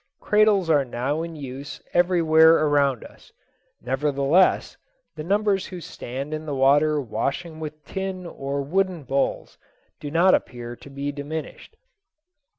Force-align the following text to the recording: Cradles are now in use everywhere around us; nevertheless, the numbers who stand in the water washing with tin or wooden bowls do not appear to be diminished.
Cradles 0.19 0.67
are 0.67 0.83
now 0.83 1.21
in 1.21 1.35
use 1.35 1.79
everywhere 1.93 2.55
around 2.65 3.03
us; 3.03 3.31
nevertheless, 3.79 4.75
the 5.15 5.23
numbers 5.23 5.67
who 5.67 5.79
stand 5.79 6.33
in 6.33 6.47
the 6.47 6.55
water 6.55 6.99
washing 6.99 7.59
with 7.59 7.85
tin 7.85 8.25
or 8.25 8.63
wooden 8.63 9.03
bowls 9.03 9.59
do 9.99 10.09
not 10.09 10.33
appear 10.33 10.75
to 10.75 10.89
be 10.89 11.11
diminished. 11.11 11.77